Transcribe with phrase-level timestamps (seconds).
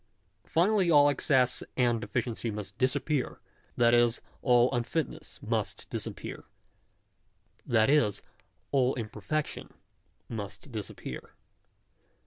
[0.47, 3.39] Finally all excess and all deficiency must disappear;
[3.77, 6.45] that is, all unfitness must disappear;
[7.67, 8.23] that is,
[8.71, 9.69] all imperfectiop
[10.27, 11.35] must disappear.